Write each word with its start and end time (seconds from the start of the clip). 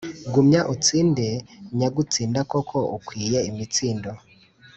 gumya 0.33 0.61
utsinde 0.73 1.27
nyagutsinda 1.77 2.39
koko 2.51 2.77
ukwiye 2.97 3.39
imitsindo, 3.49 4.11